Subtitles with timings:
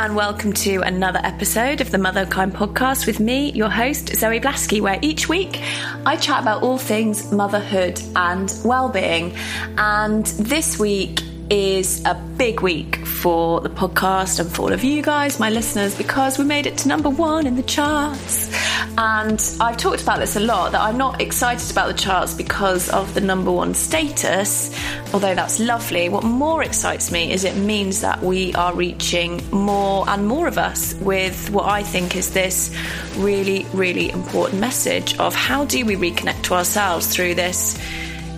[0.00, 4.80] and welcome to another episode of the Motherkind podcast with me, your host, Zoe Blaskey,
[4.80, 5.60] where each week
[6.06, 9.36] I chat about all things motherhood and well-being.
[9.76, 15.02] And this week is a big week for the podcast and for all of you
[15.02, 18.50] guys, my listeners, because we made it to number one in the charts.
[18.96, 22.88] And I've talked about this a lot that I'm not excited about the charts because
[22.88, 24.74] of the number one status,
[25.12, 26.08] although that's lovely.
[26.08, 30.56] What more excites me is it means that we are reaching more and more of
[30.56, 32.74] us with what I think is this
[33.18, 37.78] really, really important message of how do we reconnect to ourselves through this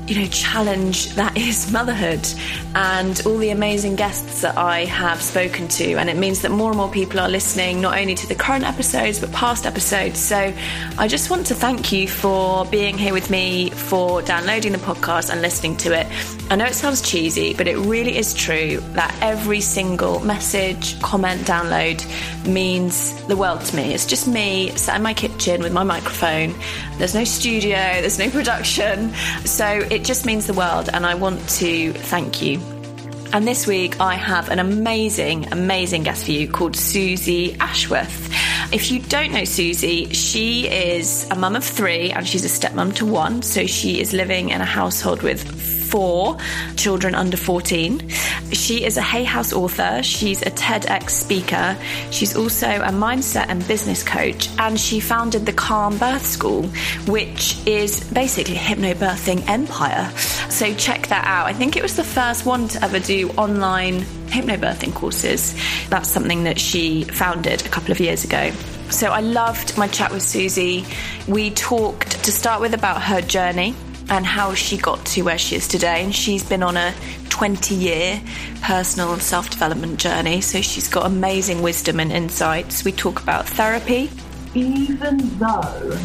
[0.07, 2.27] you know, challenge that is motherhood
[2.75, 5.95] and all the amazing guests that I have spoken to.
[5.95, 8.65] And it means that more and more people are listening, not only to the current
[8.65, 10.19] episodes, but past episodes.
[10.19, 10.53] So
[10.99, 15.31] I just want to thank you for being here with me, for downloading the podcast
[15.31, 16.07] and listening to it.
[16.51, 21.43] I know it sounds cheesy, but it really is true that every single message, comment,
[21.43, 22.05] download
[22.47, 23.95] means the world to me.
[23.95, 26.55] It's just me sat in my kitchen with my microphone.
[27.03, 29.13] There's no studio, there's no production.
[29.45, 32.61] So it just means the world, and I want to thank you.
[33.33, 38.31] And this week, I have an amazing, amazing guest for you called Suzy Ashworth.
[38.73, 42.95] If you don't know Suzy, she is a mum of three and she's a stepmom
[42.95, 43.43] to one.
[43.43, 45.43] So she is living in a household with
[45.93, 46.39] four
[46.77, 48.09] children under 14.
[48.53, 51.77] She is a Hay House author, she's a TEDx speaker,
[52.11, 56.63] she's also a mindset and business coach, and she founded the Calm Birth School,
[57.07, 60.11] which is basically a hypnobirthing empire.
[60.49, 61.47] So check that out.
[61.47, 64.01] I think it was the first one to ever do online
[64.33, 65.55] hypnobirthing courses.
[65.91, 68.51] That's something that she founded a couple of years ago.
[68.89, 70.87] So I loved my chat with Suzy.
[71.29, 73.75] We talked to start with about her journey
[74.13, 76.05] and how she got to where she is today.
[76.05, 76.93] And she's been on a
[77.31, 78.23] 20 year
[78.61, 80.43] personal and self development journey.
[80.43, 82.85] So she's got amazing wisdom and insights.
[82.85, 84.11] We talk about therapy.
[84.55, 85.99] Even though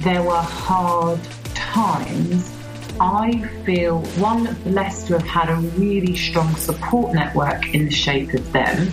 [0.00, 1.18] there were hard
[1.54, 2.52] times,
[3.00, 8.34] I feel one blessed to have had a really strong support network in the shape
[8.34, 8.88] of them.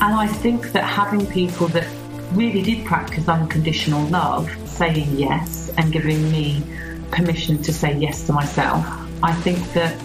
[0.00, 1.86] And I think that having people that
[2.32, 6.62] really did practice unconditional love, saying yes and giving me
[7.10, 8.84] permission to say yes to myself.
[9.22, 9.98] I think that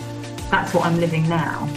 [0.50, 1.70] that's what I'm living now.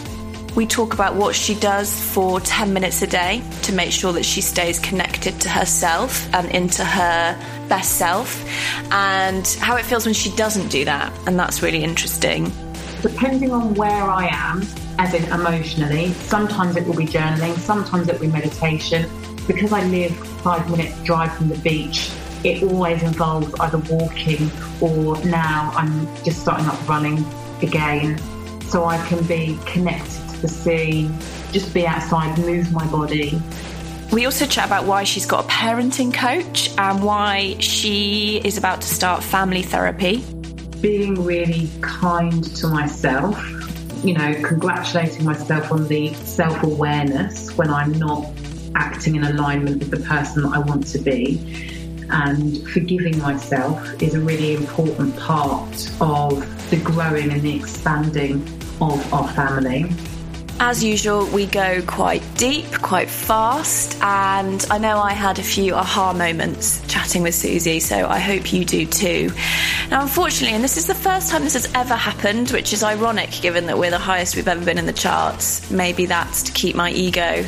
[0.56, 4.24] We talk about what she does for 10 minutes a day to make sure that
[4.24, 7.36] she stays connected to herself and into her
[7.68, 8.44] best self,
[8.92, 11.12] and how it feels when she doesn't do that.
[11.26, 12.52] And that's really interesting.
[13.02, 14.62] Depending on where I am,
[14.98, 19.10] as in emotionally, sometimes it will be journaling, sometimes it will be meditation.
[19.48, 22.10] Because I live five minutes drive from the beach,
[22.44, 24.50] it always involves either walking
[24.80, 27.24] or now I'm just starting up running
[27.62, 28.18] again
[28.68, 31.10] so I can be connected to the sea,
[31.52, 33.40] just be outside, move my body.
[34.12, 38.82] We also chat about why she's got a parenting coach and why she is about
[38.82, 40.22] to start family therapy.
[40.80, 43.42] Being really kind to myself,
[44.04, 48.26] you know, congratulating myself on the self awareness when I'm not
[48.74, 51.74] acting in alignment with the person that I want to be
[52.14, 58.34] and forgiving myself is a really important part of the growing and the expanding
[58.80, 59.86] of our family.
[60.60, 65.74] As usual, we go quite deep, quite fast, and I know I had a few
[65.74, 69.32] aha moments chatting with Suzy, so I hope you do too.
[69.90, 73.32] Now, unfortunately, and this is the first time this has ever happened, which is ironic
[73.42, 76.76] given that we're the highest we've ever been in the charts, maybe that's to keep
[76.76, 77.44] my ego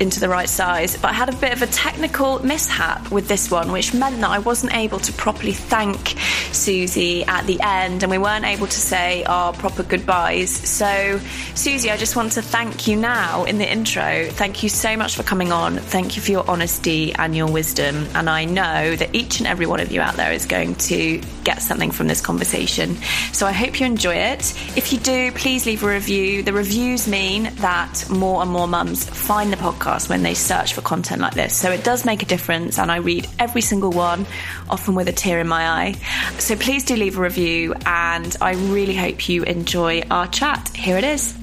[0.00, 3.50] into the right size, but I had a bit of a technical mishap with this
[3.50, 6.14] one, which meant that I wasn't able to properly thank
[6.52, 10.50] Suzy at the end and we weren't able to say our proper goodbyes.
[10.50, 11.20] So,
[11.54, 14.26] Suzy, I just want to thank you now in the intro.
[14.30, 15.78] Thank you so much for coming on.
[15.78, 18.06] Thank you for your honesty and your wisdom.
[18.14, 21.20] And I know that each and every one of you out there is going to
[21.44, 22.96] get something from this conversation.
[23.32, 24.52] So, I hope you enjoy it.
[24.76, 26.42] If you do, please leave a review.
[26.42, 30.82] The reviews mean that more and more mums find the podcast when they search for
[30.82, 31.56] content like this.
[31.56, 34.26] So it does make a difference, and I read every single one,
[34.68, 35.92] often with a tear in my eye.
[36.38, 40.68] So please do leave a review, and I really hope you enjoy our chat.
[40.76, 41.36] Here it is.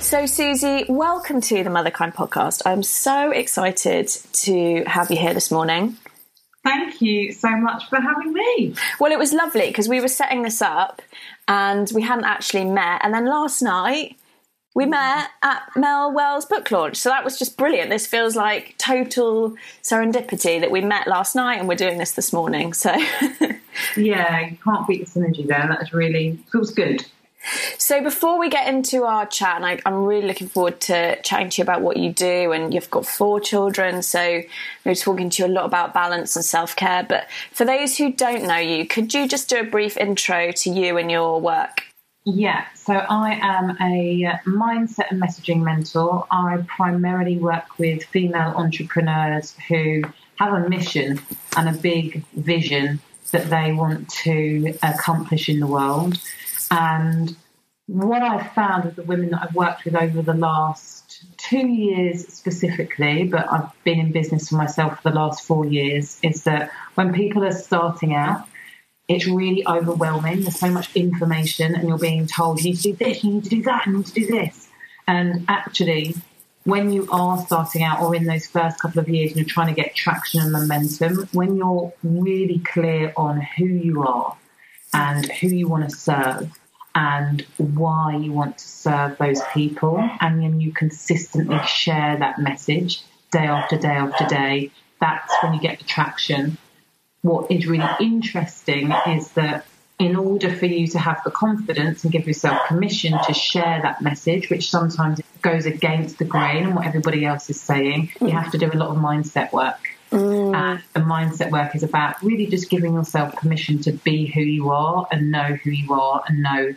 [0.00, 2.62] So, Suzy, welcome to the Motherkind podcast.
[2.66, 5.96] I'm so excited to have you here this morning.
[6.62, 8.74] Thank you so much for having me.
[8.98, 11.00] Well, it was lovely because we were setting this up
[11.48, 13.00] and we hadn't actually met.
[13.02, 14.16] And then last night,
[14.80, 16.96] we met at Mel Wells book launch.
[16.96, 17.90] So that was just brilliant.
[17.90, 22.32] This feels like total serendipity that we met last night and we're doing this this
[22.32, 22.72] morning.
[22.72, 22.90] So
[23.96, 25.66] yeah, you can't beat the synergy there.
[25.68, 27.04] That really feels good.
[27.76, 31.50] So before we get into our chat, and I, am really looking forward to chatting
[31.50, 34.42] to you about what you do, and you've got four children, so
[34.84, 37.02] we're talking to you a lot about balance and self care.
[37.02, 40.70] But for those who don't know you, could you just do a brief intro to
[40.70, 41.89] you and your work?
[42.24, 46.26] Yeah, so I am a mindset and messaging mentor.
[46.30, 50.02] I primarily work with female entrepreneurs who
[50.36, 51.20] have a mission
[51.56, 53.00] and a big vision
[53.30, 56.20] that they want to accomplish in the world.
[56.70, 57.34] And
[57.86, 62.28] what I've found with the women that I've worked with over the last two years
[62.28, 66.70] specifically, but I've been in business for myself for the last four years, is that
[66.94, 68.46] when people are starting out,
[69.10, 70.42] it's really overwhelming.
[70.42, 73.44] There's so much information, and you're being told you need to do this, you need
[73.44, 74.68] to do that, you need to do this.
[75.06, 76.14] And actually,
[76.64, 79.74] when you are starting out or in those first couple of years and you're trying
[79.74, 84.36] to get traction and momentum, when you're really clear on who you are
[84.94, 86.50] and who you want to serve,
[86.94, 89.98] and why you want to serve those people.
[90.20, 94.70] And then you consistently share that message day after day after day.
[95.00, 96.58] That's when you get the traction.
[97.22, 99.66] What is really interesting is that
[99.98, 104.00] in order for you to have the confidence and give yourself permission to share that
[104.00, 108.50] message, which sometimes goes against the grain and what everybody else is saying, you have
[108.50, 109.78] to do a lot of mindset work.
[110.10, 110.54] Mm.
[110.54, 114.70] And the mindset work is about really just giving yourself permission to be who you
[114.70, 116.74] are and know who you are and know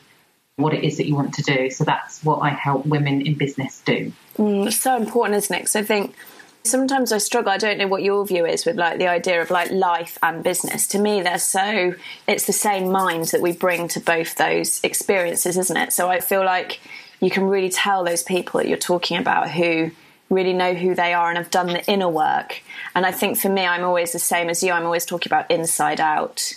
[0.57, 1.69] what it is that you want to do.
[1.69, 4.12] So that's what I help women in business do.
[4.38, 5.60] Mm, so important, isn't it?
[5.60, 6.16] Because I think
[6.65, 7.51] sometimes I struggle.
[7.51, 10.44] I don't know what your view is with like the idea of like life and
[10.44, 10.88] business.
[10.88, 11.95] To me, they're so
[12.27, 15.92] it's the same mind that we bring to both those experiences, isn't it?
[15.94, 16.80] So I feel like
[17.19, 19.92] you can really tell those people that you're talking about who
[20.30, 22.63] really know who they are and have done the inner work.
[22.95, 24.71] And I think for me, I'm always the same as you.
[24.71, 26.54] I'm always talking about inside out.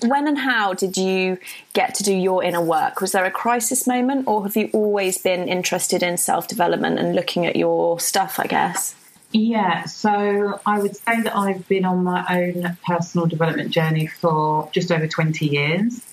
[0.00, 1.36] When and how did you
[1.74, 3.02] get to do your inner work?
[3.02, 7.14] Was there a crisis moment, or have you always been interested in self development and
[7.14, 8.94] looking at your stuff, I guess?
[9.32, 14.68] Yeah, so I would say that I've been on my own personal development journey for
[14.72, 16.04] just over 20 years.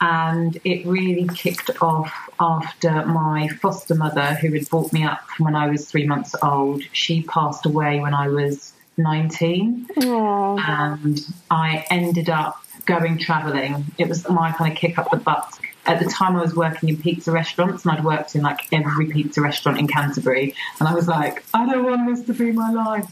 [0.00, 5.46] And it really kicked off after my foster mother, who had brought me up from
[5.46, 9.86] when I was three months old, she passed away when I was 19.
[9.96, 10.60] Aww.
[10.60, 11.20] And
[11.50, 13.86] I ended up going travelling.
[13.98, 15.58] It was my kind of kick up the butt.
[15.88, 19.06] At the time, I was working in pizza restaurants, and I'd worked in like every
[19.06, 20.54] pizza restaurant in Canterbury.
[20.78, 23.06] And I was like, I don't want this to be my life.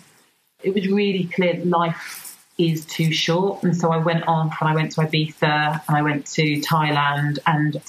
[0.62, 3.62] It was really clear life is too short.
[3.62, 7.38] And so I went off and I went to Ibiza and I went to Thailand.
[7.46, 7.80] And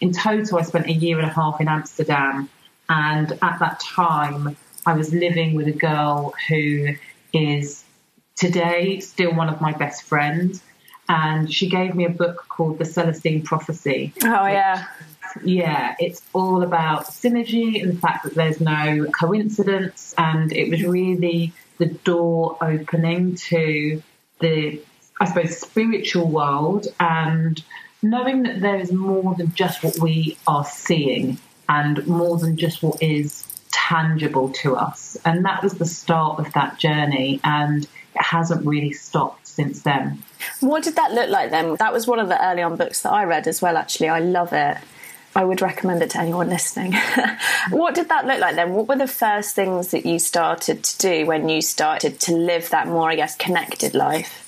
[0.00, 2.48] in total, I spent a year and a half in Amsterdam.
[2.88, 6.94] And at that time, I was living with a girl who
[7.32, 7.84] is
[8.36, 10.62] today still one of my best friends.
[11.08, 14.12] And she gave me a book called The Celestine Prophecy.
[14.24, 14.86] Oh, yeah.
[15.44, 20.14] Yeah, it's all about synergy and the fact that there's no coincidence.
[20.16, 24.02] And it was really the door opening to
[24.40, 24.80] the,
[25.20, 27.62] I suppose, spiritual world and
[28.02, 31.38] knowing that there is more than just what we are seeing
[31.68, 35.16] and more than just what is tangible to us.
[35.24, 40.22] And that was the start of that journey, and it hasn't really stopped since then.
[40.60, 41.76] What did that look like then?
[41.76, 44.10] That was one of the early on books that I read as well, actually.
[44.10, 44.76] I love it.
[45.34, 46.94] I would recommend it to anyone listening.
[47.70, 48.74] what did that look like then?
[48.74, 52.70] What were the first things that you started to do when you started to live
[52.70, 54.45] that more, I guess, connected life?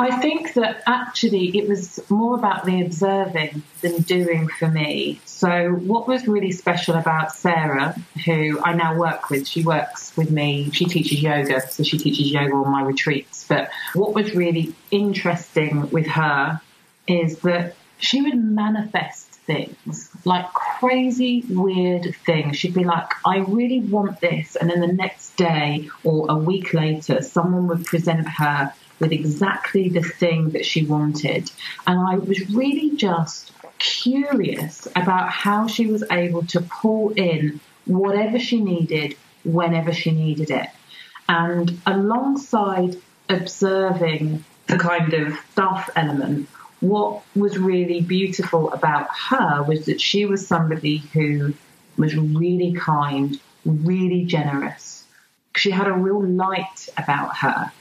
[0.00, 5.20] I think that actually it was more about the observing than doing for me.
[5.24, 10.30] So, what was really special about Sarah, who I now work with, she works with
[10.30, 13.44] me, she teaches yoga, so she teaches yoga on my retreats.
[13.48, 16.60] But what was really interesting with her
[17.08, 22.56] is that she would manifest things, like crazy, weird things.
[22.56, 24.54] She'd be like, I really want this.
[24.54, 29.88] And then the next day or a week later, someone would present her with exactly
[29.88, 31.50] the thing that she wanted.
[31.86, 38.38] And I was really just curious about how she was able to pull in whatever
[38.38, 40.68] she needed whenever she needed it.
[41.28, 42.96] And alongside
[43.28, 46.48] observing the kind of stuff element,
[46.80, 51.54] what was really beautiful about her was that she was somebody who
[51.96, 55.04] was really kind, really generous.
[55.56, 57.72] She had a real light about her.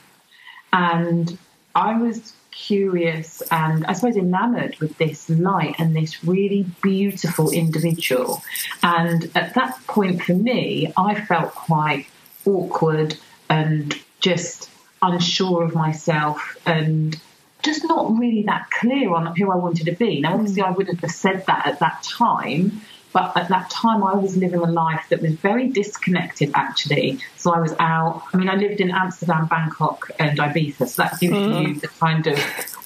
[0.78, 1.38] And
[1.74, 8.44] I was curious and I suppose enamored with this light and this really beautiful individual.
[8.84, 12.06] And at that point for me, I felt quite
[12.46, 13.18] awkward
[13.50, 14.70] and just
[15.02, 17.20] unsure of myself and
[17.64, 20.22] just not really that clear on who I wanted to be.
[20.22, 20.68] Now, obviously, mm.
[20.68, 22.82] I wouldn't have said that at that time,
[23.18, 27.18] but at that time, I was living a life that was very disconnected, actually.
[27.36, 28.22] So I was out.
[28.32, 30.88] I mean, I lived in Amsterdam, Bangkok, and Ibiza.
[30.88, 31.68] So that gives mm.
[31.68, 32.38] you the kind of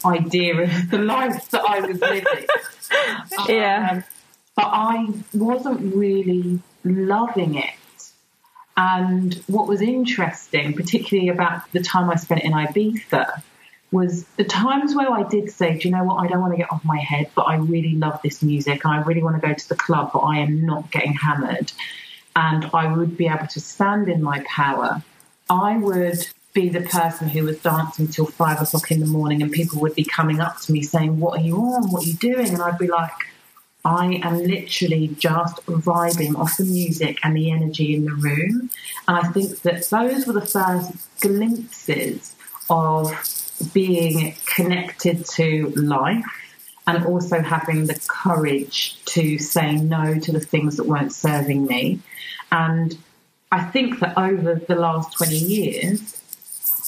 [0.05, 2.45] idea of the life that I was living.
[3.49, 3.89] yeah.
[3.91, 4.03] Um,
[4.55, 7.75] but I wasn't really loving it.
[8.77, 13.43] And what was interesting, particularly about the time I spent in Ibiza,
[13.91, 16.57] was the times where I did say, do you know what, I don't want to
[16.57, 19.45] get off my head, but I really love this music and I really want to
[19.45, 21.71] go to the club, but I am not getting hammered.
[22.35, 25.03] And I would be able to stand in my power.
[25.49, 29.51] I would be the person who was dancing till five o'clock in the morning and
[29.51, 31.91] people would be coming up to me saying, What are you on?
[31.91, 32.49] What are you doing?
[32.49, 33.11] And I'd be like,
[33.83, 38.69] I am literally just vibing off the music and the energy in the room.
[39.07, 42.35] And I think that those were the first glimpses
[42.69, 43.11] of
[43.73, 46.25] being connected to life
[46.87, 51.99] and also having the courage to say no to the things that weren't serving me.
[52.51, 52.97] And
[53.51, 56.21] I think that over the last 20 years,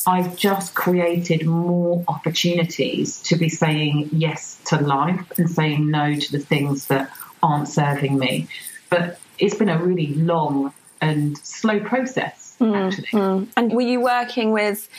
[0.06, 6.32] I've just created more opportunities to be saying yes to life and saying no to
[6.32, 7.10] the things that
[7.42, 8.48] aren't serving me.
[8.90, 13.08] But it's been a really long and slow process, mm, actually.
[13.08, 13.48] Mm.
[13.58, 14.90] And were you working with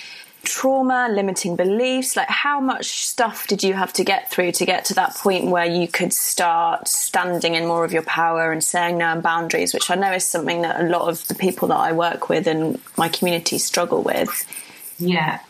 [0.45, 2.17] trauma, limiting beliefs?
[2.17, 5.47] Like, how much stuff did you have to get through to get to that point
[5.47, 9.75] where you could start standing in more of your power and saying no and boundaries,
[9.75, 12.47] which I know is something that a lot of the people that I work with
[12.47, 14.47] and my community struggle with?
[14.99, 15.41] Yeah,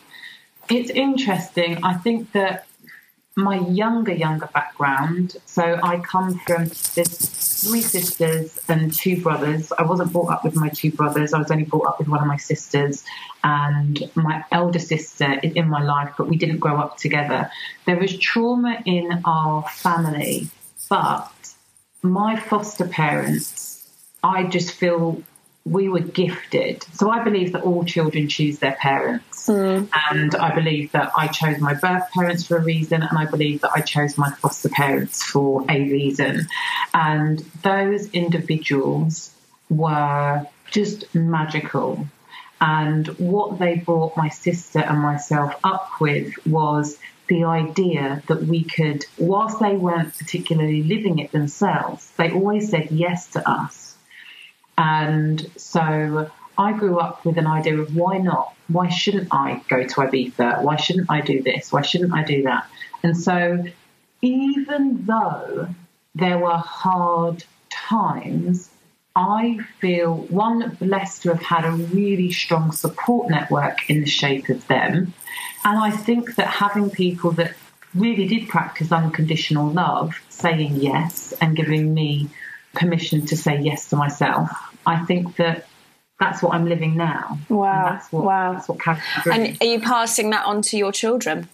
[0.70, 1.84] it's interesting.
[1.84, 2.66] I think that
[3.36, 5.36] my younger, younger background.
[5.46, 9.72] So I come from there's three sisters and two brothers.
[9.76, 11.32] I wasn't brought up with my two brothers.
[11.32, 13.04] I was only brought up with one of my sisters,
[13.42, 17.50] and my elder sister is in my life, but we didn't grow up together.
[17.86, 20.48] There was trauma in our family,
[20.88, 21.54] but
[22.02, 23.90] my foster parents,
[24.22, 25.22] I just feel
[25.64, 26.84] we were gifted.
[26.92, 29.48] So I believe that all children choose their parents.
[29.48, 29.88] Mm.
[30.10, 33.62] And I believe that I chose my birth parents for a reason, and I believe
[33.62, 36.48] that I chose my foster parents for a reason.
[36.92, 39.30] And those individuals
[39.70, 42.06] were just magical.
[42.60, 48.64] And what they brought my sister and myself up with was the idea that we
[48.64, 53.93] could, whilst they weren't particularly living it themselves, they always said yes to us
[54.76, 58.54] and so I grew up with an idea of why not?
[58.68, 60.62] Why shouldn't I go to Ibiza?
[60.62, 61.72] Why shouldn't I do this?
[61.72, 62.66] Why shouldn't I do that?
[63.02, 63.64] And so
[64.22, 65.68] even though
[66.14, 68.70] there were hard times,
[69.16, 74.48] I feel one blessed to have had a really strong support network in the shape
[74.48, 75.12] of them.
[75.64, 77.54] And I think that having people that
[77.94, 82.28] really did practice unconditional love, saying yes and giving me
[82.74, 84.50] permission to say yes to myself.
[84.86, 85.66] I think that
[86.20, 87.38] that's what I'm living now.
[87.48, 87.90] Wow.
[87.90, 88.52] that's what, wow.
[88.52, 88.78] That's what
[89.26, 91.48] And are you passing that on to your children?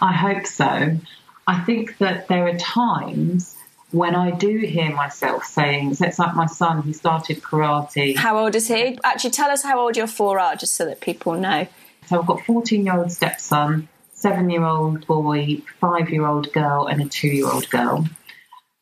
[0.00, 0.98] I hope so.
[1.46, 3.56] I think that there are times
[3.90, 8.16] when I do hear myself saying, so it's like my son, he started karate.
[8.16, 8.98] How old is he?
[9.02, 11.66] Actually, tell us how old your four are, just so that people know.
[12.06, 16.86] So I've got 14 year old stepson, seven year old boy, five year old girl,
[16.86, 18.06] and a two year old girl.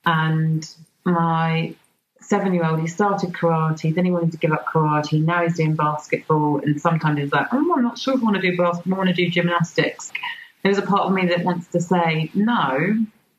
[0.06, 0.68] And
[1.04, 1.74] my
[2.20, 5.56] seven year old, he started karate, then he wanted to give up karate, now he's
[5.56, 8.56] doing basketball, and sometimes he's like, oh, I'm not sure if I want to do
[8.56, 10.12] basketball, I want to do gymnastics.
[10.62, 12.96] There's a part of me that wants to say, no,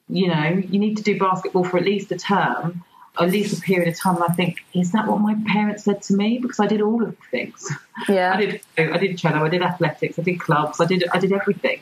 [0.08, 2.84] you know, you need to do basketball for at least a term,
[3.20, 4.16] at least a period of time.
[4.16, 6.38] And I think, is that what my parents said to me?
[6.38, 7.70] Because I did all of the things.
[8.08, 8.34] Yeah.
[8.34, 11.34] I did I did cello, I did athletics, I did clubs, I did I did
[11.34, 11.82] everything.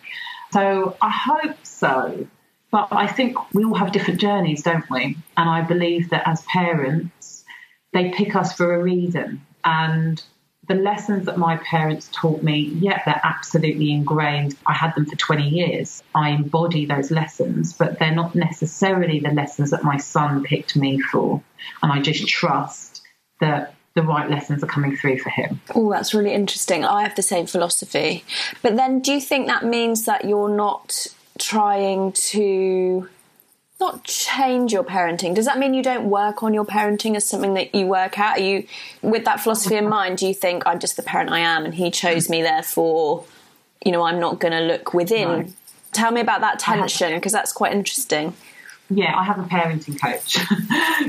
[0.51, 2.27] So I hope so.
[2.75, 5.15] But I think we all have different journeys, don't we?
[5.37, 7.45] And I believe that as parents,
[7.93, 9.45] they pick us for a reason.
[9.63, 10.21] And
[10.67, 14.57] the lessons that my parents taught me, yeah, they're absolutely ingrained.
[14.65, 16.03] I had them for 20 years.
[16.13, 20.99] I embody those lessons, but they're not necessarily the lessons that my son picked me
[20.99, 21.41] for.
[21.81, 23.03] And I just trust
[23.39, 25.61] that the right lessons are coming through for him.
[25.73, 26.83] Oh, that's really interesting.
[26.83, 28.25] I have the same philosophy.
[28.61, 31.07] But then do you think that means that you're not
[31.39, 33.09] trying to
[33.79, 35.35] not change your parenting.
[35.35, 38.37] Does that mean you don't work on your parenting as something that you work at?
[38.37, 38.67] Are you
[39.01, 40.17] with that philosophy in mind?
[40.17, 43.25] Do you think I'm just the parent I am, and he chose me, therefore,
[43.85, 45.27] you know, I'm not going to look within?
[45.27, 45.47] No.
[45.91, 48.33] Tell me about that tension because that's quite interesting.
[48.89, 50.37] Yeah, I have a parenting coach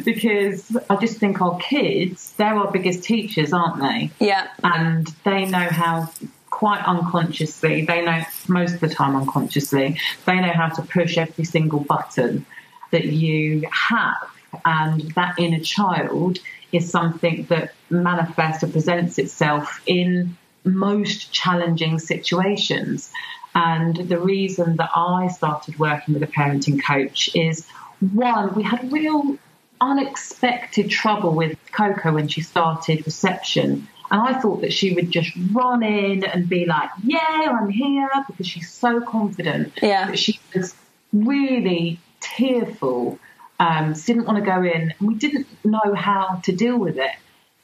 [0.04, 4.10] because I just think our kids, they're our biggest teachers, aren't they?
[4.18, 4.48] Yeah.
[4.64, 6.10] And they know how
[6.56, 11.44] quite unconsciously, they know most of the time unconsciously, they know how to push every
[11.44, 12.46] single button
[12.92, 14.26] that you have.
[14.64, 16.38] And that inner child
[16.72, 20.34] is something that manifests or presents itself in
[20.64, 23.10] most challenging situations.
[23.54, 27.66] And the reason that I started working with a parenting coach is
[28.12, 29.36] one, we had real
[29.82, 33.88] unexpected trouble with Coco when she started reception.
[34.10, 38.08] And I thought that she would just run in and be like, Yeah, I'm here,
[38.26, 39.72] because she's so confident.
[39.82, 40.08] Yeah.
[40.08, 40.74] But she was
[41.12, 43.18] really tearful,
[43.58, 47.12] um, didn't want to go in, and we didn't know how to deal with it.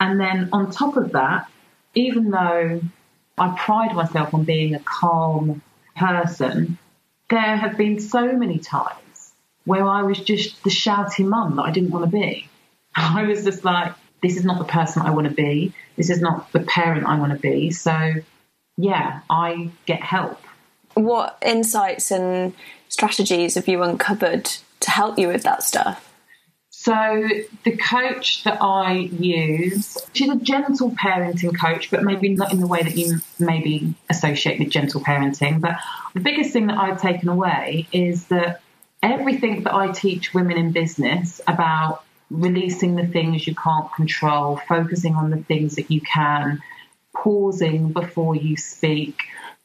[0.01, 1.49] And then on top of that,
[1.95, 2.81] even though
[3.39, 5.63] I pride myself on being a calm
[5.97, 6.79] person,
[7.31, 9.33] there have been so many times
[9.65, 12.49] where I was just the shouty mum that I didn't want to be.
[12.95, 13.93] I was just like,
[14.23, 15.75] this is not the person I want to be.
[15.97, 17.71] This is not the parent I want to be.
[17.71, 18.15] So,
[18.77, 20.41] yeah, I get help.
[20.95, 22.55] What insights and
[22.89, 24.45] strategies have you uncovered
[24.81, 26.09] to help you with that stuff?
[26.71, 27.29] So,
[27.65, 32.67] the coach that I use, she's a gentle parenting coach, but maybe not in the
[32.67, 35.61] way that you maybe associate with gentle parenting.
[35.61, 35.77] But
[36.15, 38.63] the biggest thing that I've taken away is that
[39.03, 45.15] everything that I teach women in business about releasing the things you can't control, focusing
[45.15, 46.61] on the things that you can,
[47.15, 49.19] pausing before you speak,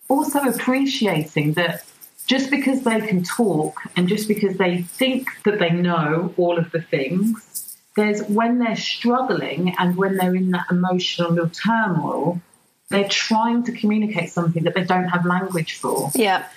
[0.09, 1.85] also appreciating that
[2.27, 6.71] just because they can talk and just because they think that they know all of
[6.71, 12.41] the things, there's when they're struggling and when they're in that emotional turmoil,
[12.89, 16.11] they're trying to communicate something that they don't have language for.
[16.13, 16.47] Yeah.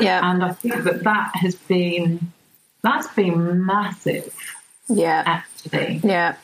[0.00, 0.20] Yeah.
[0.30, 2.32] And I think that that has been
[2.82, 4.32] that's been massive.
[4.88, 5.42] Yeah.
[5.72, 6.00] Actually.
[6.08, 6.36] Yeah.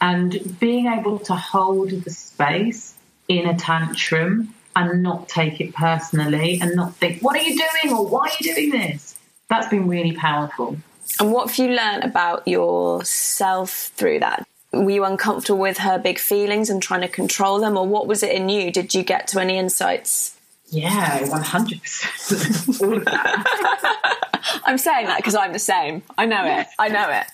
[0.00, 2.94] And being able to hold the space
[3.28, 7.94] in a tantrum and not take it personally and not think, what are you doing
[7.94, 9.18] or why are you doing this?
[9.48, 10.78] That's been really powerful.
[11.18, 14.46] And what have you learned about yourself through that?
[14.72, 18.22] Were you uncomfortable with her big feelings and trying to control them, or what was
[18.22, 18.70] it in you?
[18.70, 20.38] Did you get to any insights?
[20.68, 22.80] Yeah, 100%.
[22.82, 24.28] All of that.
[24.64, 26.02] I'm saying that because I'm the same.
[26.16, 26.68] I know it.
[26.78, 27.26] I know it.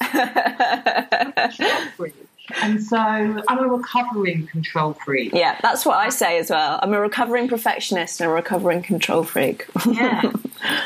[2.63, 5.33] and so I'm a recovering control freak.
[5.33, 6.79] Yeah, that's what I say as well.
[6.83, 9.67] I'm a recovering perfectionist and a recovering control freak.
[9.91, 10.33] yeah.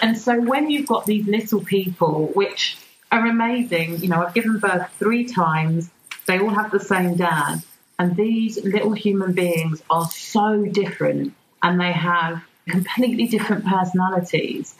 [0.02, 2.78] And so when you've got these little people, which
[3.12, 5.90] are amazing, you know, I've given birth three times,
[6.26, 7.62] they all have the same dad.
[7.98, 14.74] And these little human beings are so different and they have completely different personalities.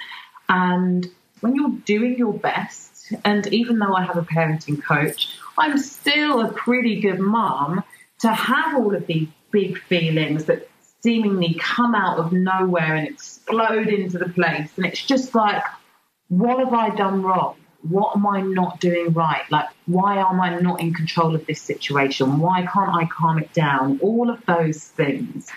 [0.49, 5.79] And when you're doing your best, and even though I have a parenting coach, I'm
[5.79, 7.83] still a pretty good mom
[8.21, 10.69] to have all of these big feelings that
[11.03, 14.71] seemingly come out of nowhere and explode into the place.
[14.77, 15.63] And it's just like,
[16.29, 17.57] what have I done wrong?
[17.83, 19.43] What am I not doing right?
[19.51, 22.39] Like, why am I not in control of this situation?
[22.39, 23.99] Why can't I calm it down?
[24.03, 25.49] All of those things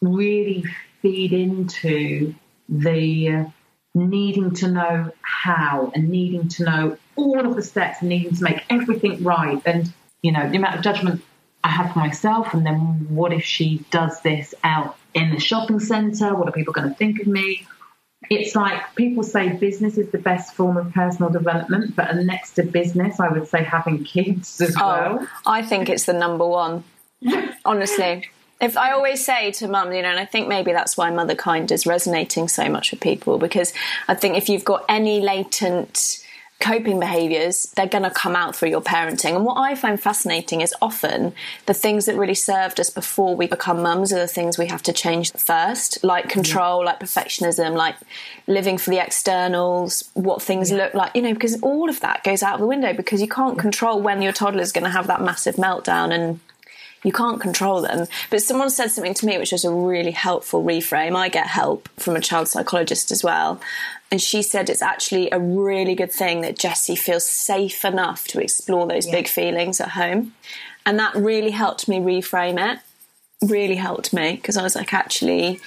[0.00, 0.64] really
[1.00, 2.34] feed into
[2.68, 3.46] the
[3.94, 8.42] needing to know how and needing to know all of the steps and needing to
[8.42, 9.60] make everything right.
[9.66, 11.22] And, you know, the amount of judgment
[11.62, 12.54] I have for myself.
[12.54, 16.34] And then what if she does this out in the shopping centre?
[16.34, 17.66] What are people going to think of me?
[18.30, 22.62] It's like people say business is the best form of personal development, but next to
[22.62, 25.28] business, I would say having kids as oh, well.
[25.44, 26.84] I think it's the number one,
[27.64, 28.28] honestly.
[28.62, 31.72] If I always say to mum, you know, and I think maybe that's why motherkind
[31.72, 33.72] is resonating so much with people because
[34.06, 36.24] I think if you've got any latent
[36.60, 39.34] coping behaviors, they're going to come out through your parenting.
[39.34, 41.34] And what I find fascinating is often
[41.66, 44.82] the things that really served us before we become mums are the things we have
[44.84, 47.96] to change first, like control, like perfectionism, like
[48.46, 50.76] living for the externals, what things yeah.
[50.76, 53.28] look like, you know, because all of that goes out of the window because you
[53.28, 56.38] can't control when your toddler is going to have that massive meltdown and
[57.04, 58.06] you can't control them.
[58.30, 61.16] But someone said something to me which was a really helpful reframe.
[61.16, 63.60] I get help from a child psychologist as well.
[64.10, 68.40] And she said it's actually a really good thing that Jessie feels safe enough to
[68.40, 69.12] explore those yeah.
[69.12, 70.34] big feelings at home.
[70.84, 72.80] And that really helped me reframe it.
[73.48, 75.60] Really helped me because I was like, actually,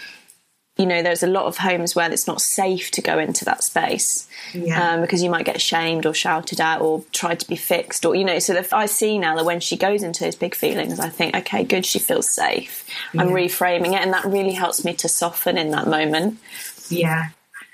[0.78, 3.64] you know, there's a lot of homes where it's not safe to go into that
[3.64, 4.94] space yeah.
[4.96, 8.14] um, because you might get shamed or shouted at or tried to be fixed, or
[8.14, 8.40] you know.
[8.40, 11.64] So I see now that when she goes into those big feelings, I think, okay,
[11.64, 12.86] good, she feels safe.
[13.14, 13.22] Yeah.
[13.22, 16.40] I'm reframing it, and that really helps me to soften in that moment.
[16.90, 17.30] Yeah,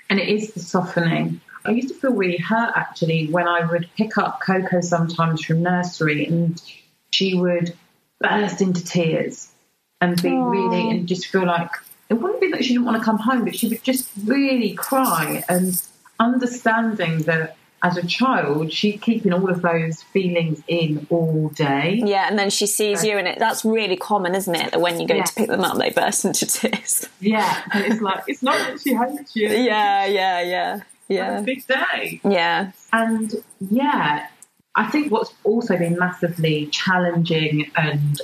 [0.08, 1.40] and it is the softening.
[1.64, 5.62] I used to feel really hurt actually when I would pick up Coco sometimes from
[5.62, 6.62] nursery, and
[7.10, 7.74] she would
[8.20, 9.50] burst into tears
[10.00, 10.50] and be Aww.
[10.50, 11.70] really and just feel like
[12.12, 14.74] it wouldn't be that she didn't want to come home, but she would just really
[14.74, 15.82] cry and
[16.20, 22.00] understanding that as a child, she's keeping all of those feelings in all day.
[22.04, 24.72] Yeah, and then she sees you, and it that's really common, isn't it?
[24.72, 25.24] That when you go yeah.
[25.24, 27.08] to pick them up, they burst into tears.
[27.18, 29.48] Yeah, and it's like it's not that she hates you.
[29.72, 31.40] Yeah, yeah, yeah, yeah.
[31.40, 32.20] big day.
[32.24, 34.28] Yeah, and yeah,
[34.74, 38.20] I think what's also been massively challenging and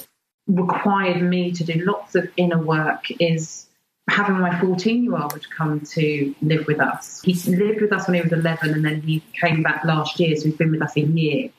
[0.46, 3.67] required me to do lots of inner work is
[4.09, 7.21] having my 14 year old come to live with us.
[7.23, 10.35] He lived with us when he was 11 and then he came back last year,
[10.37, 11.51] so he's been with us a year.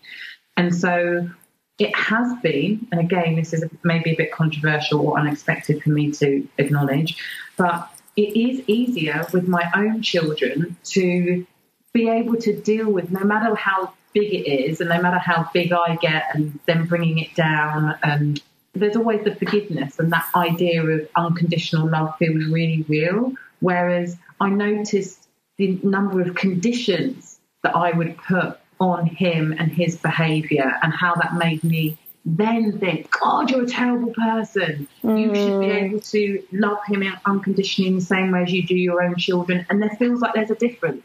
[0.57, 1.29] And so
[1.77, 6.11] it has been, and again, this is maybe a bit controversial or unexpected for me
[6.11, 7.17] to acknowledge,
[7.55, 11.45] but it is easier with my own children to
[11.93, 15.49] be able to deal with no matter how big it is and no matter how
[15.53, 18.41] big I get and then bringing it down and
[18.73, 23.33] there's always the forgiveness and that idea of unconditional love feels really real.
[23.59, 25.27] Whereas I noticed
[25.57, 31.15] the number of conditions that I would put on him and his behaviour and how
[31.15, 34.87] that made me then think, God, you're a terrible person.
[35.03, 35.19] Mm.
[35.19, 35.83] You should be mm.
[35.83, 39.65] able to love him unconditionally in the same way as you do your own children.
[39.69, 41.03] And there feels like there's a difference.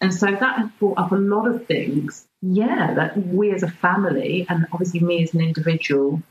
[0.00, 3.70] And so that has brought up a lot of things, yeah, that we as a
[3.70, 6.22] family and obviously me as an individual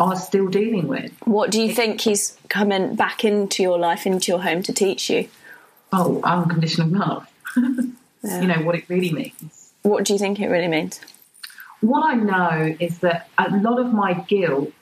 [0.00, 1.12] are still dealing with.
[1.24, 5.10] What do you think he's coming back into your life, into your home to teach
[5.10, 5.28] you?
[5.92, 7.28] Oh, unconditional love.
[7.56, 8.40] yeah.
[8.40, 9.72] You know, what it really means.
[9.82, 11.00] What do you think it really means?
[11.80, 14.72] What I know is that a lot of my guilt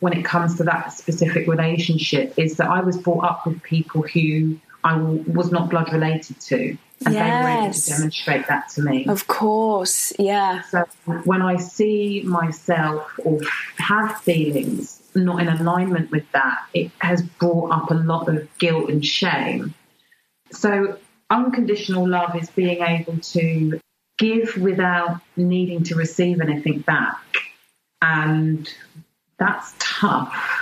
[0.00, 4.02] when it comes to that specific relationship is that I was brought up with people
[4.02, 6.76] who I was not blood related to.
[7.06, 7.22] And yes.
[7.24, 9.06] they were able to demonstrate that to me.
[9.06, 10.62] Of course, yeah.
[10.62, 10.84] So
[11.24, 13.40] when I see myself or
[13.78, 18.90] have feelings not in alignment with that, it has brought up a lot of guilt
[18.90, 19.74] and shame.
[20.50, 20.98] So
[21.30, 23.80] unconditional love is being able to
[24.18, 27.22] give without needing to receive anything back.
[28.00, 28.72] And
[29.38, 30.61] that's tough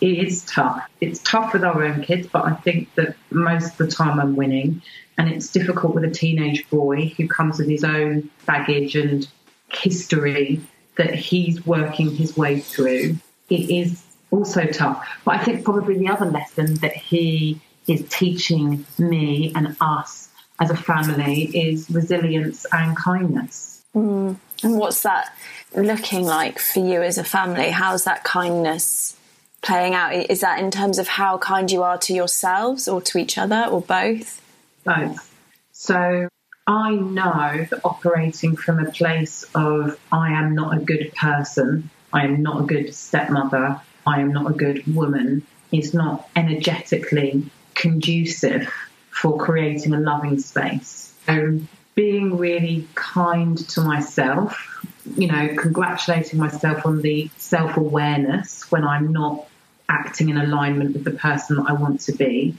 [0.00, 0.88] it is tough.
[1.00, 4.36] It's tough with our own kids, but I think that most of the time I'm
[4.36, 4.82] winning.
[5.18, 9.28] And it's difficult with a teenage boy who comes with his own baggage and
[9.70, 10.60] history
[10.96, 13.16] that he's working his way through.
[13.50, 15.06] It is also tough.
[15.24, 20.70] But I think probably the other lesson that he is teaching me and us as
[20.70, 23.82] a family is resilience and kindness.
[23.94, 24.36] Mm.
[24.62, 25.34] And what's that
[25.74, 27.70] looking like for you as a family?
[27.70, 29.16] How's that kindness
[29.62, 30.14] playing out?
[30.14, 33.66] Is that in terms of how kind you are to yourselves or to each other
[33.70, 34.40] or both?
[34.84, 35.34] Both.
[35.72, 36.28] So
[36.66, 42.24] I know that operating from a place of I am not a good person, I
[42.24, 47.44] am not a good stepmother, I am not a good woman is not energetically
[47.74, 48.72] conducive
[49.10, 51.12] for creating a loving space.
[51.26, 51.60] So
[51.94, 54.84] being really kind to myself,
[55.16, 59.46] you know, congratulating myself on the self awareness when I'm not
[59.90, 62.56] acting in alignment with the person that I want to be.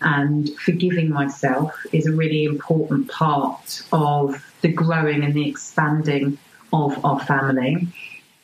[0.00, 6.38] And forgiving myself is a really important part of the growing and the expanding
[6.72, 7.88] of our family.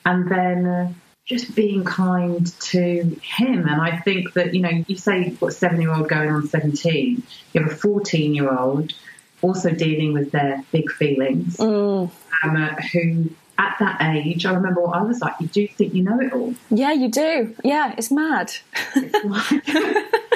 [0.05, 3.69] And then just being kind to him.
[3.69, 6.31] And I think that, you know, you say you've got a seven year old going
[6.31, 8.93] on 17, you have a 14 year old
[9.41, 12.11] also dealing with their big feelings, mm.
[12.43, 12.57] um,
[12.93, 15.35] who at that age, I remember what I was like.
[15.41, 16.55] You do think you know it all.
[16.71, 17.55] Yeah, you do.
[17.63, 18.53] Yeah, it's mad.
[18.97, 19.67] It's like,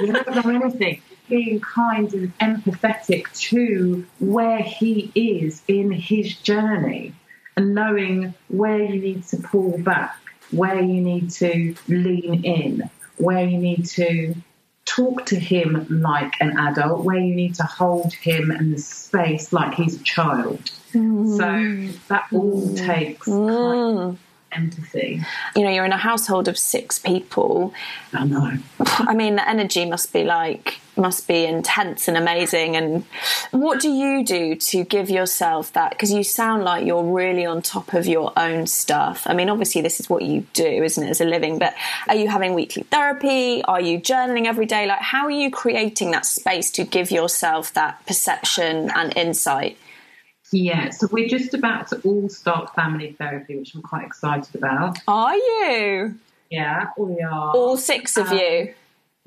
[0.02, 1.02] you don't know anything.
[1.28, 7.12] Being kind and empathetic to where he is in his journey
[7.56, 10.16] and knowing where you need to pull back,
[10.52, 14.34] where you need to lean in, where you need to
[14.88, 19.52] talk to him like an adult, where you need to hold him in the space
[19.52, 20.70] like he's a child.
[20.92, 21.36] Mm.
[21.36, 24.16] So that all takes mm.
[24.52, 25.20] empathy.
[25.54, 27.74] You know, you're in a household of six people.
[28.12, 28.58] I know.
[28.80, 32.76] I mean, the energy must be like must be intense and amazing.
[32.76, 33.04] And
[33.50, 35.90] what do you do to give yourself that?
[35.90, 39.22] Because you sound like you're really on top of your own stuff.
[39.26, 41.58] I mean, obviously, this is what you do, isn't it, as a living?
[41.58, 41.74] But
[42.08, 43.62] are you having weekly therapy?
[43.64, 44.86] Are you journaling every day?
[44.86, 49.78] Like, how are you creating that space to give yourself that perception and insight?
[50.50, 54.98] Yeah, so we're just about to all start family therapy, which I'm quite excited about.
[55.06, 56.14] Are you?
[56.50, 57.54] Yeah, we are.
[57.54, 58.74] All six of um, you?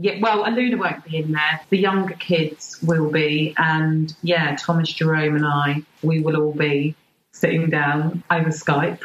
[0.02, 1.62] Yeah, well, Aluna won't be in there.
[1.70, 6.96] The younger kids will be, and yeah, Thomas, Jerome, and I, we will all be
[7.34, 9.00] sitting down over Skype.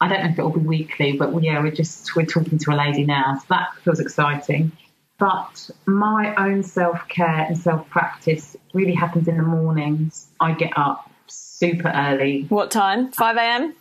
[0.00, 2.76] I don't know if it'll be weekly, but yeah, we're just we're talking to a
[2.76, 4.70] lady now, so that feels exciting.
[5.18, 10.28] But my own self care and self practice really happens in the mornings.
[10.38, 13.10] I get up super early, What time?
[13.10, 13.74] 5 a.m.?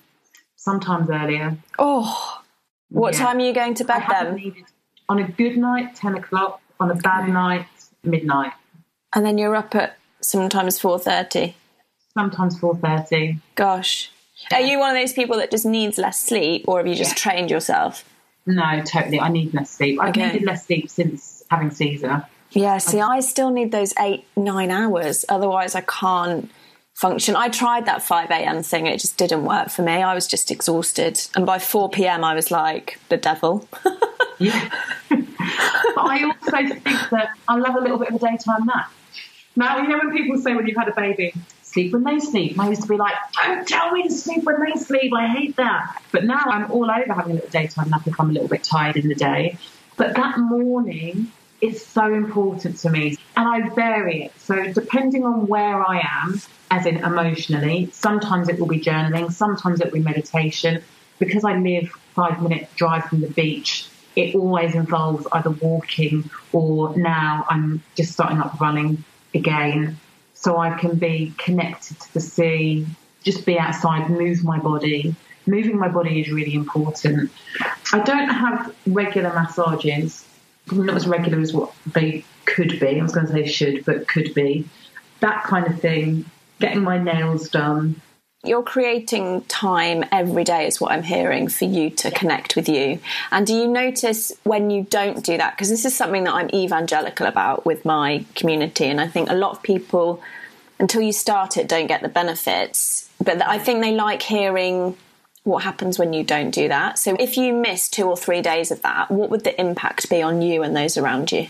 [0.56, 1.56] sometimes earlier.
[1.78, 2.42] Oh,
[2.90, 3.20] what Yeah.
[3.20, 4.36] time are you going to bed then?
[4.36, 4.64] needed
[5.10, 6.62] on a good night, ten o'clock.
[6.80, 7.66] On a bad night,
[8.04, 8.52] midnight.
[9.16, 11.56] And then you're up at sometimes 4.30.
[12.14, 13.40] Sometimes four thirty.
[13.56, 14.12] Gosh.
[14.52, 17.12] Are you one of those people that just needs less sleep or have you just
[17.12, 17.32] Yeah.
[17.32, 18.04] trained yourself?
[18.46, 19.20] No, totally.
[19.20, 20.00] I need less sleep.
[20.02, 20.28] I've Okay.
[20.28, 22.26] needed less sleep since having Caesar.
[22.52, 25.26] Yeah, see, I still need those eight, nine hours.
[25.30, 26.50] Otherwise, I can't
[26.96, 27.36] function.
[27.36, 28.64] I tried that 5 a.m.
[28.64, 29.94] thing, it just didn't work for me.
[30.02, 31.28] I was just exhausted.
[31.36, 33.68] And by 4 p.m., I was like, the devil.
[34.40, 34.70] Yeah.
[35.10, 35.26] but
[35.98, 38.92] I also think that I love a little bit of a daytime nap.
[39.56, 42.60] Now, you know when people say when you've had a baby, sleep when they sleep.
[42.60, 45.12] I used to be like, don't tell me to sleep when they sleep.
[45.14, 46.02] I hate that.
[46.12, 48.64] But now I'm all over having a little daytime nap if I'm a little bit
[48.64, 49.58] tired in the day.
[49.96, 53.18] But that morning is so important to me.
[53.36, 54.40] And I vary it.
[54.40, 59.82] So depending on where I am, as in emotionally, sometimes it will be journaling, sometimes
[59.82, 60.84] it will be meditation.
[61.20, 66.98] Because I live five minute drive from the beach, it always involves either walking or
[66.98, 69.04] now I'm just starting up running
[69.36, 70.00] again.
[70.34, 72.88] So I can be connected to the sea,
[73.24, 75.16] just be outside, move my body.
[75.46, 77.32] Moving my body is really important.
[77.94, 80.26] I don't have regular massages,
[80.72, 83.00] not as regular as what they could be.
[83.00, 84.68] I was going to say should, but could be.
[85.20, 86.26] That kind of thing.
[86.60, 88.02] Getting my nails done.
[88.44, 93.00] You're creating time every day, is what I'm hearing, for you to connect with you.
[93.32, 95.56] And do you notice when you don't do that?
[95.56, 98.86] Because this is something that I'm evangelical about with my community.
[98.86, 100.22] And I think a lot of people,
[100.80, 103.10] until you start it, don't get the benefits.
[103.24, 104.96] But I think they like hearing
[105.44, 107.00] what happens when you don't do that.
[107.00, 110.22] So if you miss two or three days of that, what would the impact be
[110.22, 111.48] on you and those around you?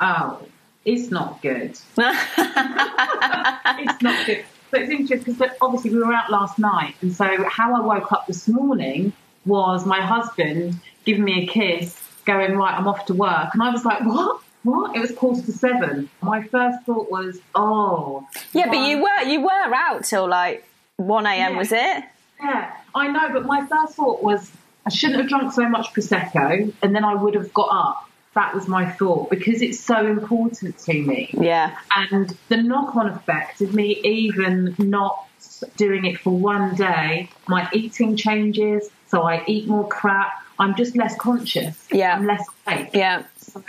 [0.00, 0.42] Oh,
[0.84, 1.78] it's not good.
[1.98, 2.32] it's
[4.02, 4.44] not good.
[4.70, 8.12] But it's interesting because obviously we were out last night, and so how I woke
[8.12, 9.12] up this morning
[9.44, 10.74] was my husband
[11.04, 14.40] giving me a kiss, going right, I'm off to work, and I was like, what?
[14.64, 14.96] What?
[14.96, 16.10] It was quarter to seven.
[16.20, 21.24] My first thought was, oh, Yeah, but you were you were out till like one
[21.24, 21.52] a.m.
[21.52, 21.58] Yeah.
[21.58, 22.04] Was it?
[22.40, 24.50] Yeah, I know, but my first thought was
[24.84, 28.10] I shouldn't have drunk so much prosecco, and then I would have got up.
[28.36, 31.30] That was my thought because it's so important to me.
[31.32, 31.74] Yeah.
[31.96, 35.26] And the knock-on effect of me even not
[35.76, 40.32] doing it for one day, my eating changes, so I eat more crap.
[40.58, 41.86] I'm just less conscious.
[41.90, 42.16] Yeah.
[42.16, 42.90] I'm less awake.
[42.92, 43.22] Yeah.
[43.38, 43.62] So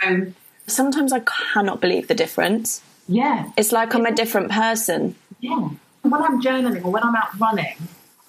[0.66, 2.82] Sometimes I cannot believe the difference.
[3.08, 5.14] yeah, It's like I'm a different person.
[5.40, 5.70] Yeah.
[6.02, 7.76] When I'm journaling or when I'm out running,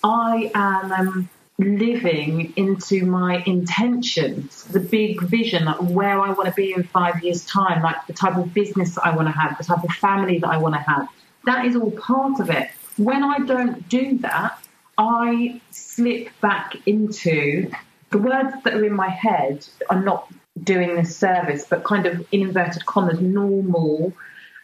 [0.06, 6.56] I am um, living into my intentions, the big vision, like where I want to
[6.56, 9.58] be in five years' time, like the type of business that I want to have,
[9.58, 11.10] the type of family that I want to have.
[11.46, 12.70] That is all part of it.
[12.96, 14.58] When I don't do that,
[14.98, 17.70] I slip back into
[18.12, 20.32] the words that are in my head are not
[20.64, 24.14] doing this service, but kind of in inverted commas, normal.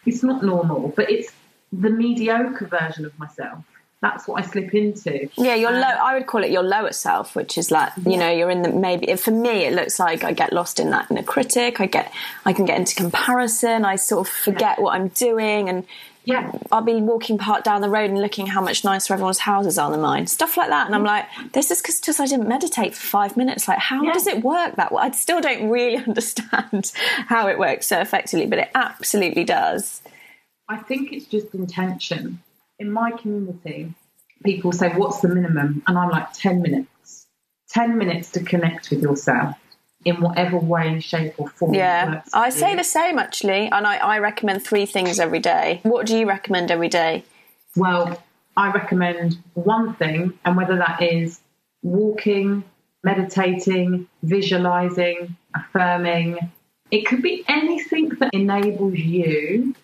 [0.06, 1.32] It's not normal, but it's
[1.74, 3.64] the mediocre version of myself.
[4.06, 5.28] That's what I slip into.
[5.36, 5.80] Yeah, your low.
[5.80, 8.62] Um, I would call it your lower self, which is like you know you're in
[8.62, 9.16] the maybe.
[9.16, 11.82] For me, it looks like I get lost in that inner critic.
[11.82, 12.14] I get
[12.46, 13.84] I can get into comparison.
[13.84, 15.88] I sort of forget what I'm doing, and
[16.24, 16.52] Yeah.
[16.72, 19.90] I'll be walking part down the road and looking how much nicer everyone's houses are
[19.90, 20.28] than mine.
[20.28, 21.08] Stuff like that, and I'm mm.
[21.08, 23.68] like, this is because I didn't meditate for five minutes.
[23.68, 24.14] Like, how Yeah.
[24.14, 25.02] does it work that way?
[25.02, 26.92] I still don't really understand
[27.28, 30.04] how it works so effectively, but it absolutely does.
[30.70, 32.44] I think it's just intention.
[32.80, 33.94] In my community,
[34.44, 35.84] people say, What's the minimum?
[35.88, 37.28] And I'm like, 10 minutes.
[37.70, 39.56] 10 minutes to connect with yourself
[40.06, 41.74] in whatever way, shape, or form.
[41.74, 42.78] Yeah, I say you.
[42.78, 45.80] the same actually, and I, I recommend three things every day.
[45.84, 47.24] What do you recommend every day?
[47.76, 48.24] Well,
[48.56, 51.42] I recommend one thing, and whether that is
[51.82, 52.64] walking,
[53.04, 56.38] meditating, visualizing, affirming,
[56.92, 59.76] it could be anything that enables you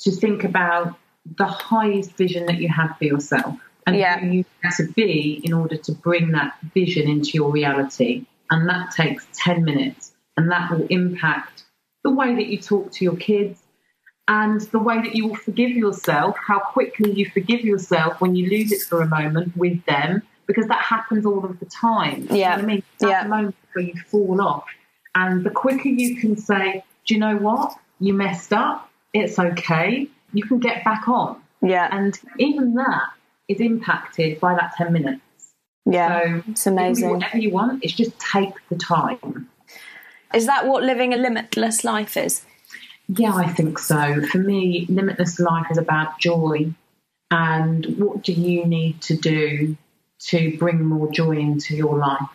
[0.00, 0.98] to think about
[1.36, 3.56] the highest vision that you have for yourself
[3.86, 4.18] and Yeah.
[4.18, 8.26] who you need to be in order to bring that vision into your reality.
[8.50, 11.64] And that takes 10 minutes, and that will impact
[12.02, 13.62] the way that you talk to your kids,
[14.26, 18.48] and the way that you will forgive yourself, how quickly you forgive yourself when you
[18.48, 22.22] lose it for a moment with them, because that happens all of the time.
[22.22, 22.56] You know Yeah.
[22.56, 22.82] I mean?
[22.98, 23.22] That's Yeah.
[23.24, 24.64] the moment where you fall off.
[25.14, 27.76] And the quicker you can say, do you know what?
[28.00, 28.88] You messed up.
[29.12, 30.08] It's okay.
[30.32, 31.40] You can get back on.
[31.62, 33.10] Yeah, And even that
[33.48, 35.20] is impacted by that 10 minutes.
[35.84, 37.10] yeah, So it's amazing.
[37.10, 39.48] Whatever you want, it's just take the time.
[40.32, 42.44] Is that what living a limitless life is?
[43.08, 44.22] Yeah, I think so.
[44.26, 46.72] For me, limitless life is about joy.
[47.30, 49.76] And what do you need to do
[50.28, 52.28] to bring more joy into your life?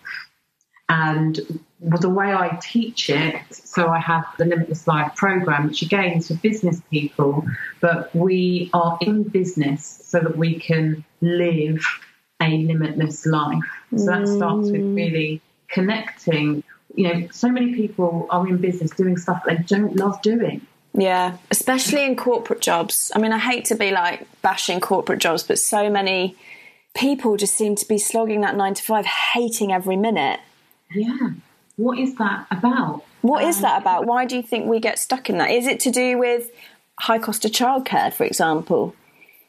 [0.87, 1.39] And
[1.81, 6.27] the way I teach it, so I have the Limitless Life program, which again is
[6.27, 7.45] for business people,
[7.81, 11.83] but we are in business so that we can live
[12.41, 13.63] a limitless life.
[13.95, 14.95] So that starts with mm.
[14.95, 16.63] really connecting.
[16.93, 20.65] You know, so many people are in business doing stuff they don't love doing.
[20.93, 23.11] Yeah, especially in corporate jobs.
[23.13, 26.35] I mean, I hate to be like bashing corporate jobs, but so many
[26.95, 30.39] people just seem to be slogging that nine to five, hating every minute.
[30.91, 31.31] Yeah.
[31.77, 33.03] What is that about?
[33.21, 34.05] What um, is that about?
[34.05, 35.51] Why do you think we get stuck in that?
[35.51, 36.51] Is it to do with
[36.99, 38.95] high cost of childcare, for example?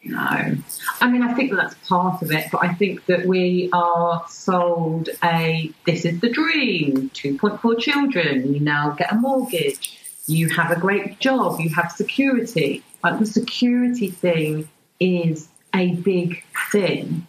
[0.05, 0.57] No.
[1.01, 4.25] I mean, I think that that's part of it, but I think that we are
[4.29, 10.70] sold a this is the dream 2.4 children, you now get a mortgage, you have
[10.70, 12.83] a great job, you have security.
[13.03, 14.68] Like the security thing
[15.01, 17.27] is a big thing.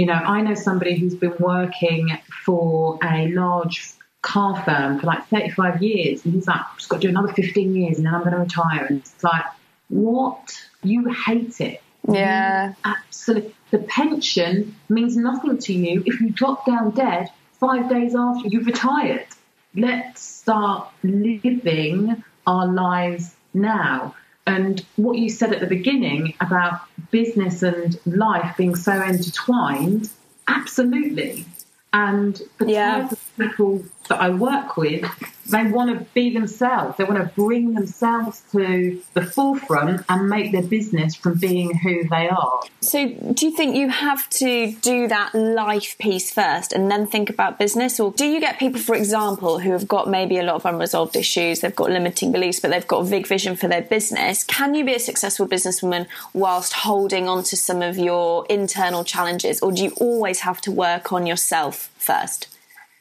[0.00, 2.08] You know, I know somebody who's been working
[2.42, 7.02] for a large car firm for like 35 years, and he's like, I've just got
[7.02, 8.86] to do another 15 years and then I'm going to retire.
[8.86, 9.44] And it's like,
[9.90, 10.58] what?
[10.82, 11.82] You hate it.
[12.08, 12.72] Yeah.
[12.82, 13.54] absolutely.
[13.72, 18.64] The pension means nothing to you if you drop down dead five days after you've
[18.64, 19.26] retired.
[19.74, 24.14] Let's start living our lives now.
[24.50, 26.80] And what you said at the beginning about
[27.12, 30.10] business and life being so intertwined,
[30.48, 31.46] absolutely.
[31.92, 33.02] And the yeah.
[33.02, 35.08] type of people that I work with,
[35.46, 36.96] they want to be themselves.
[36.96, 42.06] They want to bring themselves to the forefront and make their business from being who
[42.08, 42.60] they are.
[42.80, 47.30] So, do you think you have to do that life piece first and then think
[47.30, 47.98] about business?
[47.98, 51.16] Or do you get people, for example, who have got maybe a lot of unresolved
[51.16, 54.44] issues, they've got limiting beliefs, but they've got a big vision for their business?
[54.44, 59.60] Can you be a successful businesswoman whilst holding on to some of your internal challenges?
[59.60, 62.49] Or do you always have to work on yourself first?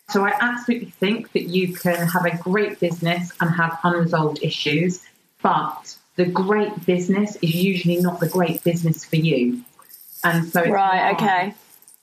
[0.10, 5.06] So I absolutely think that you can have a great business and have unresolved issues,
[5.42, 9.64] but the great business is usually not the great business for you.
[10.24, 11.54] And so right, okay.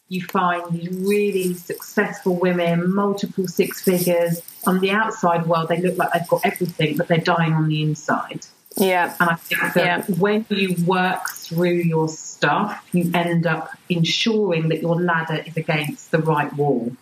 [0.08, 4.40] You find these really successful women, multiple six figures.
[4.66, 7.82] On the outside world, they look like they've got everything, but they're dying on the
[7.82, 8.46] inside.
[8.76, 9.14] Yeah.
[9.18, 10.14] And I think that yeah.
[10.16, 16.12] when you work through your stuff, you end up ensuring that your ladder is against
[16.12, 16.92] the right wall.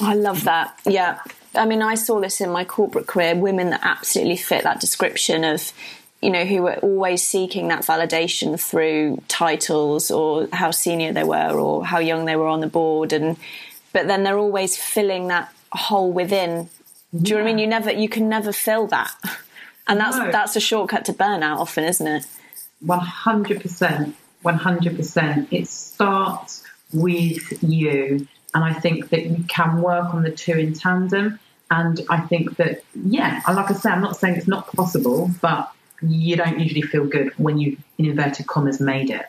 [0.00, 0.78] I love that.
[0.86, 1.20] Yeah.
[1.54, 5.44] I mean, I saw this in my corporate career women that absolutely fit that description
[5.44, 5.72] of,
[6.20, 11.52] you know, who were always seeking that validation through titles or how senior they were
[11.52, 13.12] or how young they were on the board.
[13.12, 13.36] And,
[13.92, 16.68] but then they're always filling that hole within.
[17.14, 17.58] Do you know what I mean?
[17.58, 19.12] You never, you can never fill that.
[19.88, 20.32] And that's, no.
[20.32, 22.26] that's a shortcut to burnout often, isn't it?
[22.84, 24.12] 100%.
[24.44, 25.46] 100%.
[25.52, 30.72] It starts with you and I think that you can work on the two in
[30.72, 31.38] tandem.
[31.70, 35.70] And I think that, yeah, like I say, I'm not saying it's not possible, but
[36.00, 39.26] you don't usually feel good when you, in inverted commas, made it.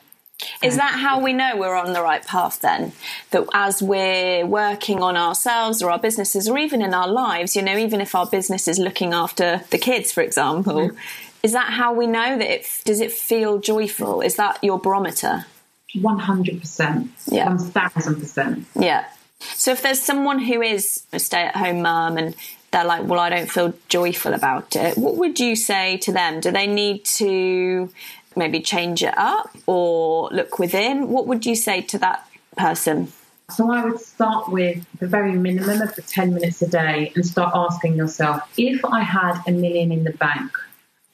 [0.64, 2.94] Is that how we know we're on the right path then?
[3.32, 7.62] That as we're working on ourselves or our businesses or even in our lives, you
[7.62, 10.98] know, even if our business is looking after the kids, for example, mm-hmm.
[11.44, 14.22] is that how we know that it does it feel joyful?
[14.22, 15.48] Is that your barometer?
[15.96, 17.10] 100%.
[17.32, 17.48] Yeah.
[17.48, 18.64] 1000%.
[18.80, 19.06] Yeah.
[19.40, 22.36] So if there's someone who is a stay at home mum and
[22.72, 26.40] they're like, well, I don't feel joyful about it, what would you say to them?
[26.40, 27.90] Do they need to
[28.36, 31.10] maybe change it up or look within?
[31.10, 33.12] What would you say to that person?
[33.50, 37.26] So I would start with the very minimum of the 10 minutes a day and
[37.26, 40.52] start asking yourself if I had a million in the bank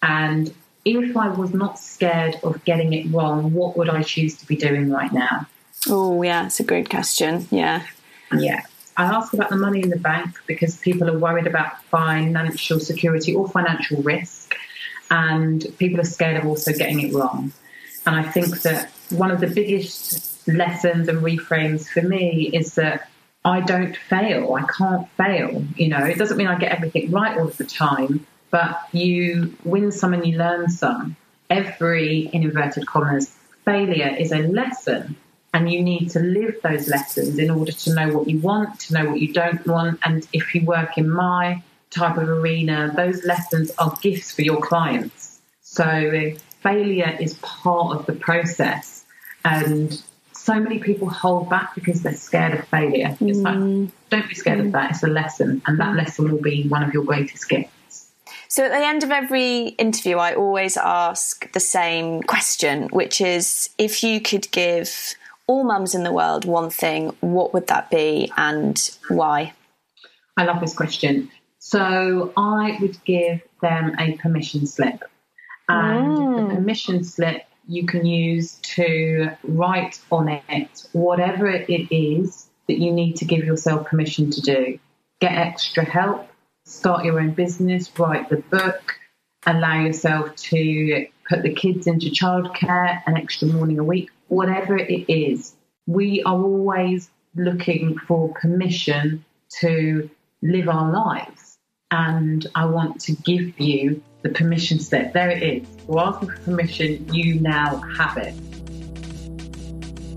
[0.02, 0.54] and
[0.86, 4.56] if I was not scared of getting it wrong, what would I choose to be
[4.56, 5.48] doing right now?
[5.88, 7.48] Oh, yeah, it's a great question.
[7.52, 7.84] Yeah.
[8.40, 8.62] Yeah.
[8.96, 13.34] I ask about the money in the bank because people are worried about financial security
[13.34, 14.56] or financial risk,
[15.10, 17.52] and people are scared of also getting it wrong.
[18.06, 23.10] And I think that one of the biggest lessons and reframes for me is that
[23.46, 24.54] I don't fail.
[24.54, 25.66] I can't fail.
[25.76, 29.58] You know, it doesn't mean I get everything right all of the time, but you
[29.64, 31.16] win some and you learn some.
[31.50, 35.16] Every, in inverted commas, failure is a lesson
[35.54, 38.94] and you need to live those lessons in order to know what you want, to
[38.94, 40.00] know what you don't want.
[40.04, 44.60] And if you work in my type of arena, those lessons are gifts for your
[44.62, 45.40] clients.
[45.62, 49.06] So failure is part of the process.
[49.46, 50.02] And
[50.32, 53.16] so many people hold back because they're scared of failure.
[53.22, 53.92] It's like, mm.
[54.10, 54.72] don't be scared of mm.
[54.72, 54.92] that.
[54.92, 58.10] It's a lesson, and that lesson will be one of your greatest gifts.
[58.48, 63.70] So at the end of every interview, I always ask the same question, which is
[63.78, 65.16] if you could give
[65.54, 69.54] all mums in the world one thing, what would that be and why?
[70.36, 71.30] I love this question.
[71.60, 75.04] So I would give them a permission slip.
[75.70, 76.56] And the mm.
[76.56, 83.16] permission slip you can use to write on it whatever it is that you need
[83.18, 84.80] to give yourself permission to do.
[85.22, 86.28] Get extra help,
[86.66, 89.00] start your own business, write the book,
[89.46, 95.12] allow yourself to put the kids into childcare an extra morning a week, whatever it
[95.12, 95.56] is.
[95.88, 99.26] We are always looking for permission
[99.60, 100.10] to
[100.42, 101.58] live our lives.
[101.92, 105.14] And I want to give you the permission slip.
[105.14, 105.68] There it is.
[105.86, 107.14] We're asking for permission.
[107.14, 108.63] You now have it.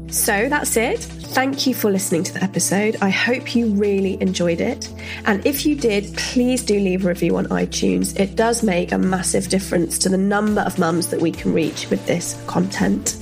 [0.08, 1.00] So that's it.
[1.00, 2.96] Thank you for listening to the episode.
[3.02, 4.90] I hope you really enjoyed it.
[5.26, 8.18] And if you did, please do leave a review on iTunes.
[8.18, 11.90] It does make a massive difference to the number of mums that we can reach
[11.90, 13.18] with this content.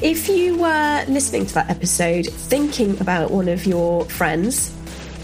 [0.00, 4.74] If you were listening to that episode thinking about one of your friends,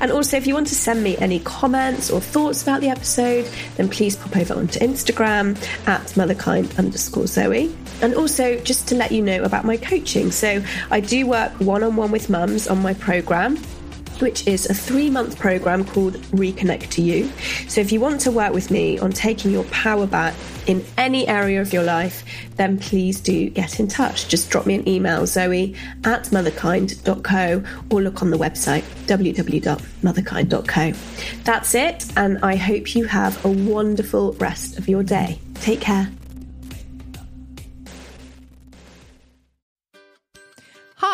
[0.00, 3.48] And also, if you want to send me any comments or thoughts about the episode,
[3.76, 7.74] then please pop over onto Instagram at motherkind underscore Zoe.
[8.02, 10.30] And also, just to let you know about my coaching.
[10.30, 13.58] So, I do work one on one with mums on my program
[14.20, 17.30] which is a three month program called Reconnect to You.
[17.68, 20.34] So, if you want to work with me on taking your power back
[20.66, 22.24] in any area of your life,
[22.56, 24.28] then please do get in touch.
[24.28, 30.92] Just drop me an email, zoe at motherkind.co, or look on the website, www.motherkind.co.
[31.44, 35.40] That's it, and I hope you have a wonderful rest of your day.
[35.54, 36.10] Take care.